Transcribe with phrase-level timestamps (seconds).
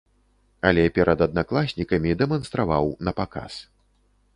[0.69, 3.53] Але перад аднакласнікамі дэманстраваў напаказ.